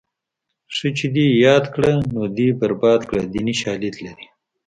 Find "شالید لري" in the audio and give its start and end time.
3.61-4.27